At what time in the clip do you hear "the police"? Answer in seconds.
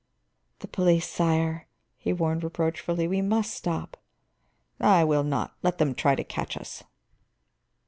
0.61-1.07